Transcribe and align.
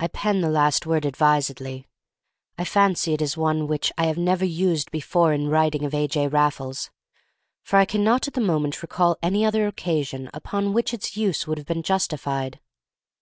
I 0.00 0.08
pen 0.08 0.40
the 0.40 0.48
last 0.48 0.86
word 0.86 1.04
advisedly. 1.04 1.86
I 2.56 2.64
fancy 2.64 3.12
it 3.12 3.20
is 3.20 3.36
one 3.36 3.66
which 3.66 3.92
I 3.98 4.06
have 4.06 4.16
never 4.16 4.46
used 4.46 4.90
before 4.90 5.34
in 5.34 5.48
writing 5.50 5.84
of 5.84 5.92
A. 5.92 6.08
J. 6.08 6.28
Raffles, 6.28 6.90
for 7.62 7.78
I 7.78 7.84
cannot 7.84 8.26
at 8.26 8.32
the 8.32 8.40
moment 8.40 8.80
recall 8.80 9.18
any 9.22 9.44
other 9.44 9.66
occasion 9.66 10.30
upon 10.32 10.72
which 10.72 10.94
its 10.94 11.14
use 11.18 11.46
would 11.46 11.58
have 11.58 11.66
been 11.66 11.82
justified. 11.82 12.58